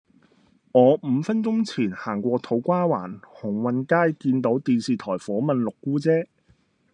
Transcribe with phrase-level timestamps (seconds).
[0.71, 6.27] 我五分鐘前行過土瓜灣鴻運街見到電視台訪問六姑姐